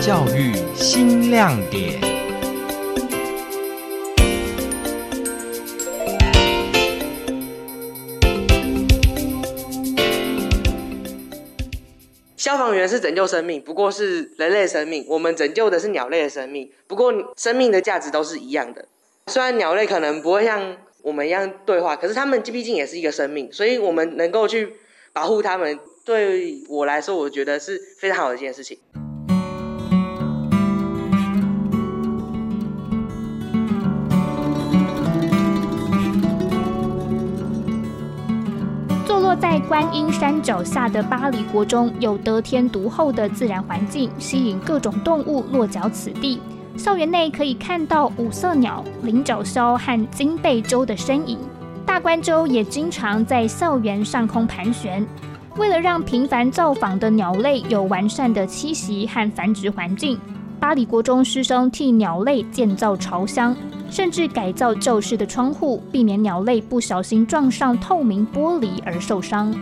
[0.00, 2.00] 教育新亮点。
[12.38, 18.88] 消防员是拯救生命，不过是人类生命；我们拯救的是鸟类的生命，不过生命的价值都是一样的。
[19.26, 24.72] 虽然鸟类可能不会像我们一样对话，可是它们毕竟也是一个生命，所以我们能够去
[25.12, 28.78] 保护它们，对我来说，我觉得是非常好的一件事情。
[39.40, 46.38] 在观音山脚下的巴黎国中，有得天独厚的自然环境，吸引各种动物落脚此地。
[46.76, 51.38] 校园内可以看到五色鸟、菱角鸮和金背鸠的身影，
[51.86, 55.04] 大冠鸠也经常在校园上空盘旋。
[55.56, 60.20] 为了让频繁造访的鸟类有完善的栖息和繁殖环境，
[60.60, 63.56] 巴黎国中师生替鸟类建造巢箱。
[63.90, 69.52] 甚至改造教室的窗户，避免鸟类不小心撞上透明玻璃而受伤。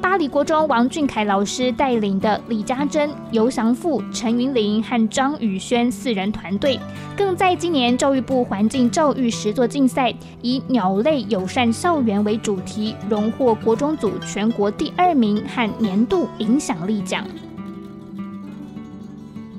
[0.00, 6.78] 巴黎国中王俊凯老师带领的李家珍、尤祥富、陈云林和张宇轩四人团队，
[7.16, 17.24] 更在今年教育部环境教育实作竞赛以鸟类友善校园为主题，荣获国中组全国第二名和年度影响力奖。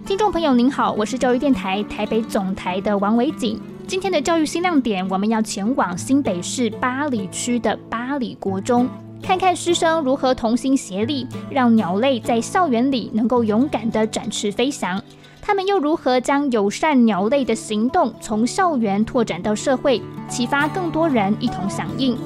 [0.06, 3.58] 听众朋友您好，我是教育电台台北总台的王维景。
[3.86, 8.90] 今天的教育新亮点，我们要前往新北市八里区的八里国中，
[9.22, 15.02] 看看师生如何同心协力，让鸟类在校园里能够勇敢地展翅飞翔。
[15.42, 22.18] 他们又如何将友善鸟类的行动从校园拓展到社会，启发更多人一同响应？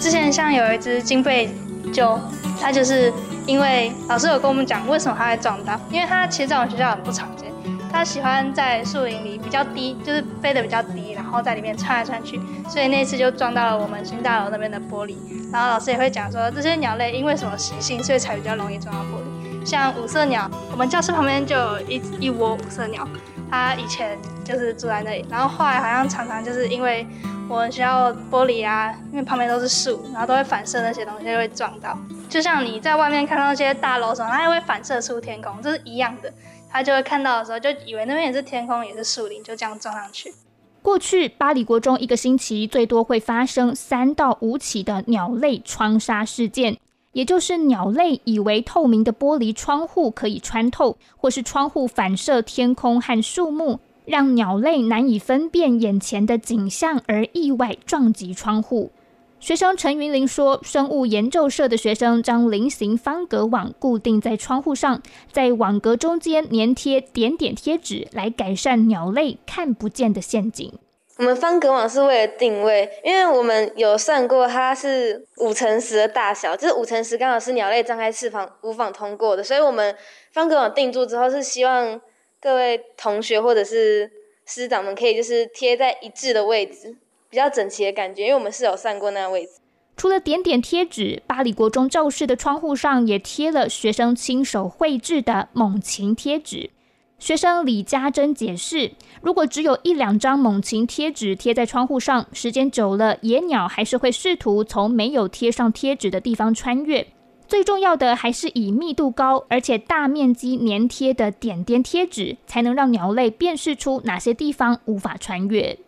[0.00, 1.50] 之前像有一只金背
[1.92, 2.18] 就，
[2.60, 3.12] 它就是。
[3.48, 5.80] 因为老师有跟我们讲，为什么它会撞到？
[5.90, 7.50] 因为它其实在我们学校很不常见，
[7.90, 12.38] 它喜欢在树林里比较低，就是飞得比较低，然后在里面窜来窜去，
[12.68, 15.16] 所以那次就撞到了我们新大楼那边的玻璃。
[15.50, 19.66] 然后老师也会讲说，这些鸟类因为什么习性，所以才比较容易撞到玻璃。
[19.66, 23.08] 像五色鸟，我们教室旁边就有一一窝五色鸟，
[23.50, 27.06] 它以前就是住在那里，然后后来好像常常就是因为。
[27.50, 31.98] 我们学校玻璃啊，因为旁边都是树，然后都会反射那些东西，就会撞到。
[32.28, 36.30] 就像你在外面看到那些大楼什么，它也会反射出天空，这是一样的。
[36.70, 40.34] 他就会看到的时候，就以为那边也是天空，也是树林，就这样撞上去。
[40.82, 46.76] 过去巴黎国中一个星期最多会发生三到五起的鸟类窗杀事件，
[47.12, 53.80] 也就是鸟类以为透明的玻璃窗户可以穿透，或是窗户反射天空和树木。
[54.08, 58.90] 让鸟类难以分辨眼前的景象，而意外撞击窗户。
[59.38, 70.72] 学生陈云林说：“生物研究社的学生将菱形方格网固定在窗户上，在网格中间粘贴点点贴纸，来改善鸟类看不见的陷阱。
[71.18, 79.94] 我们方格网是为了定位，因为我们有算过，它是五乘十的大小，就是五乘十刚好是鸟类张开翅膀无法通过的，所以我们
[80.32, 82.00] 方格网定住之后是希望。”
[82.40, 84.10] 各位同学或者是
[84.46, 86.96] 师长们，可以就是贴在一致的位置，
[87.28, 88.22] 比较整齐的感觉。
[88.22, 89.52] 因为我们是有上过那个位置。
[89.96, 96.70] 除了点点贴纸，巴黎国中教室的窗户上也贴了学生亲手绘制的猛禽贴纸。
[97.18, 107.08] 学生李家珍解释，如果只有一两张猛禽贴纸贴在窗户上，时间久了，野鸟还是会试图从没有贴上贴纸的地方穿越。
[107.48, 115.78] 最重要的还是以密度高而且大面积粘贴的点点贴纸，才能让鸟类辨识出哪些地方无法穿越。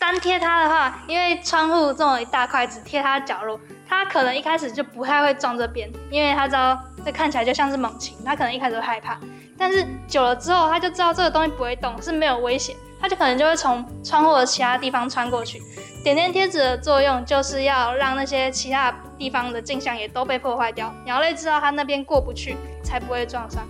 [0.00, 3.58] 单贴它的话，因为窗户这么一大块，只贴它的角落，
[3.88, 9.16] 它可能一开始就不太会撞这边，因为它知道这看起来就像是猛禽，它可能一开始会害怕。
[9.56, 15.62] 但是久了之后，它就知道这个东西不会动，是没有危险，它就可能就会从窗户的其他地方穿过去。
[16.02, 18.92] 点点贴纸的作用就是要让那些其他
[19.24, 23.66] 地方的镜像也都被破坏掉，鸟类知道它那边过不去，才不会撞上。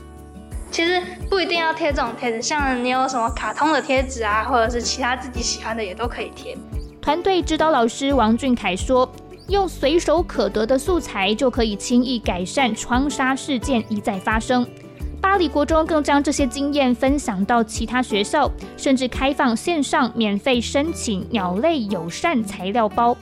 [0.72, 6.58] 其实不一定要贴这种贴纸，像你有什么卡通的贴纸啊，或者是其他自己喜欢的也都可以贴。
[7.00, 9.08] 团队指导老师王俊凯说
[9.46, 14.66] ：“用随手可得的素材就可以轻易改善窗杀事件一再发生。”
[15.22, 23.16] 巴黎国中更将这些经验分享到其他学校，甚至开放线上免费申请鸟类友善材料包，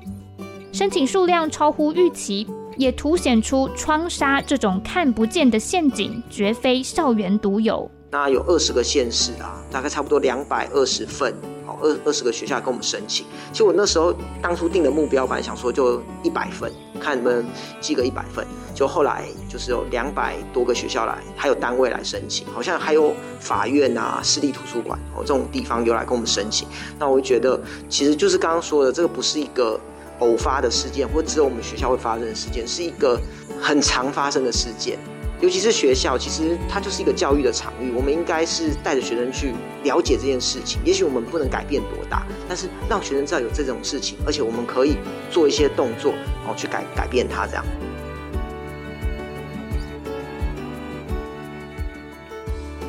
[0.73, 2.47] 申请数量超乎预期，
[2.79, 7.91] 也凸显出窗纱这种看不见的陷阱绝非校园独有。
[8.11, 11.31] 那有二十个县市啊，大概差不多两百二十份，
[11.67, 13.27] 哦，二二十个学校跟我们申请。
[13.53, 17.45] 其实我那时候当初定的目标，本来想说就一百分，看能不能
[17.79, 18.47] 记个一百分。
[18.75, 26.67] 就后来就是有两百多个学校来，还有单位来申请，好像还有法院啊、私立图书馆哦这种地方有来跟我们申请。
[26.99, 27.61] 那我就觉得，
[27.91, 29.79] 其实就是刚刚说的，这个不是一个
[30.23, 33.21] 偶发的事件，或只有我们学校会发生的事件，是一个
[33.61, 34.99] 很常发生的事件。
[35.41, 39.53] 尤其是学校，其实它就是一个教育的场域，我们应该是带着学生去
[39.83, 40.81] 了解这件事情。
[40.85, 44.97] 也许我们不能改变多大，但是让学生知道有这种事情，而且我们可以
[45.31, 47.65] 做一些动作，然后，去改改变它，这样。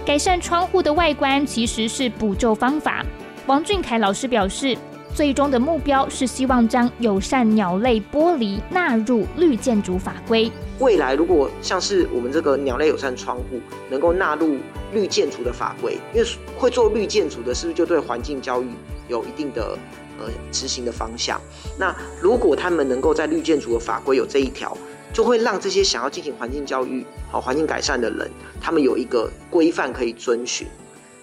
[0.06, 3.04] 改善窗户的外观其实是补救方法。
[3.48, 4.78] 王俊凯老师表示，
[5.14, 10.52] 最终的目标是希望将友善鸟类玻璃纳入绿建筑法规。
[10.80, 13.62] 未来如果像是我们这个鸟类友善窗户
[13.92, 14.58] 能够纳入
[14.92, 16.28] 绿建筑的法规，因为
[16.58, 18.68] 会做绿建筑的，是不是就对环境教育
[19.08, 19.78] 有一定的
[20.20, 21.40] 呃执行的方向？
[21.78, 24.76] 那如果他们能够在绿建筑的法规有这一条，
[25.14, 28.28] 就会让这些想要进行环境教育、好环境改善的人，
[28.60, 30.68] 他们有一个规范可以遵循。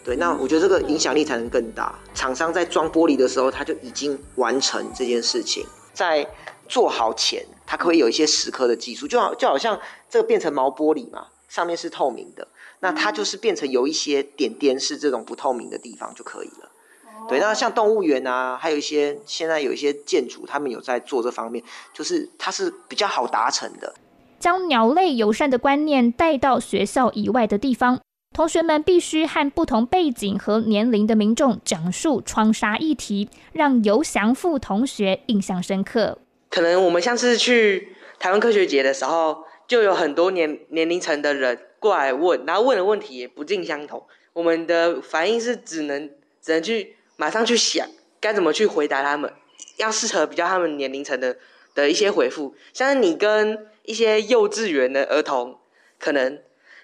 [0.03, 1.95] 对，那我觉得这个影响力才能更大。
[2.15, 6.27] 厂商在装玻璃的时候，他就已经完成这件事情，在
[6.69, 12.49] 做好前，它可以有一些蚀刻的技术，就好就好像这个变成毛玻璃嘛，上面是透明的，
[12.81, 16.71] 那它就是变成有一些点点是这种不透明的地方就可以了。
[17.29, 21.63] 对，那像动物园啊，还有一些现在有一些建筑，他们有在做这方面，
[21.93, 23.95] 就是它是比较好达成的。
[24.39, 28.01] 将鸟类友善的观念带到学校以外的地方，
[28.33, 36.19] 同学们必须和不同背景和年龄的民众讲述窗纱议题，让游祥富同学印象深刻。
[36.49, 37.89] 可能我们像是去
[38.19, 44.07] 台湾科学节的时候，就有很多年年龄层的人过来问，然后问的问题也不尽相同。
[44.33, 46.09] 我们的反应是只能
[46.41, 46.97] 只能去。
[47.17, 47.87] 马上去想
[48.19, 49.31] 该怎么去回答他们，
[49.77, 51.37] 要适合比较他们年龄层的
[51.75, 52.55] 的一些回复。
[52.73, 55.59] 像是你跟一些幼稚园的儿童，
[55.99, 56.39] 可能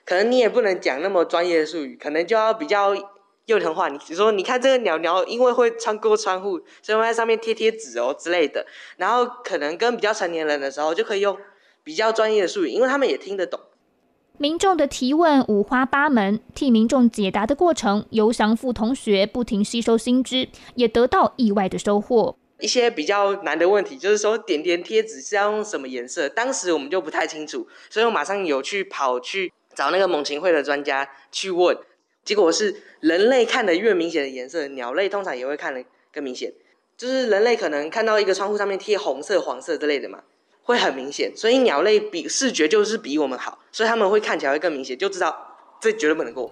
[0.06, 2.94] 可能你也不能讲那么专业的术语，可能就要比较
[3.46, 3.88] 幼童化。
[3.88, 8.64] 你比如说，你看这个鸟鸟，因为会穿过窗户，所以会在上面贴贴纸哦之类的。
[8.96, 11.36] 然后可能跟比较成年人的时候，就可以用
[11.84, 13.60] 比较专业的术语，因为他们也听得懂。
[14.38, 22.36] 民众的提问五花八门，替民众解答的过程，尤祥富同学不停吸收新知，也得到意外的收获。
[22.60, 31.78] 一些比较难的问题，就是说点点贴纸是要用什么颜色，当时我们就不太清楚，所以我马上有去跑去找那个猛禽会的专家去问，
[32.24, 36.52] 结果是人类看的越明显的颜色，鸟类通常也会看得更明显。
[36.96, 40.24] 就是人类可能看到一个窗户上面贴红色、黄色之类的嘛。
[40.62, 46.50] 会很明显，所以鸟类比视觉就是比我们好，所以他们会看起来会更明显，就知道这绝对不能过。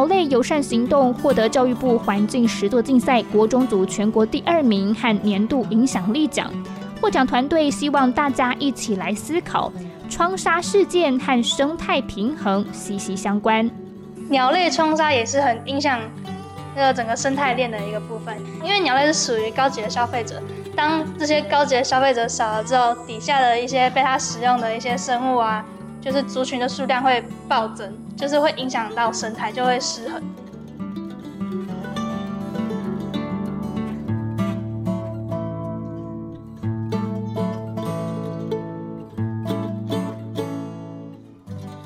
[0.00, 6.50] 鸟类友善行动获得教育部环境十座竞赛国中组全国第二名和年度影响力奖。
[7.02, 9.70] 获奖团队希望大家一起来思考。
[10.08, 13.70] 窗纱事件和生态平衡息息相关，
[14.30, 16.00] 鸟类窗纱也是很影响
[16.74, 18.34] 那个整个生态链的一个部分。
[18.64, 20.42] 因为鸟类是属于高级的消费者，
[20.74, 25.62] 当这些高级的消费者少了之后，底下的一些被它使用的一些生物啊，
[26.00, 30.22] 就是族群的数量会暴增，就是会影响到生态，就会失衡。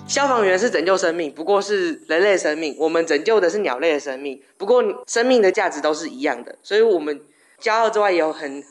[0.07, 6.55] 消防员是拯救生命，不过是人类生命；我们拯救的是鸟类的生命，不过生命的价值都是一样的。
[6.63, 7.21] 所以，我们
[7.61, 8.63] 骄傲之外，也有很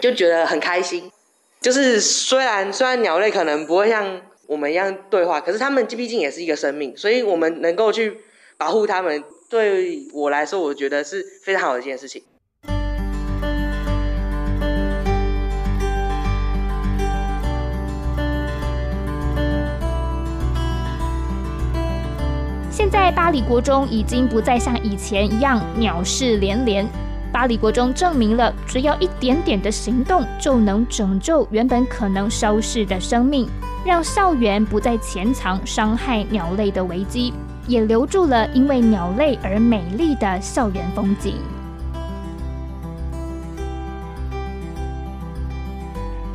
[0.00, 1.12] 就觉得很开心。
[1.60, 8.18] 就是虽然虽然鸟类可能不会像我们一样对话，可是他们毕竟也是一个生命，所以我们能够去
[8.58, 12.20] 保护他们，对我来说，我觉得是非常好的一件事情。
[22.72, 26.84] 现在巴黎国中已经不再像以前一样鸟事连连。
[27.32, 33.48] 巴黎国中证明了，只要一点点的行动，就能拯救原本可能消逝的生命，
[33.84, 37.32] 让校园不再潜藏伤害鸟类的危机，
[37.66, 41.36] 也留住了因为鸟类而美丽的校园风景。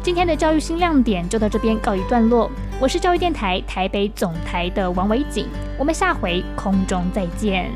[0.01, 2.49] 今天的教育新亮点就到这边告一段落。
[2.79, 5.47] 我是教育电台台北总台的王维景，
[5.77, 7.71] 我们下回空中再见。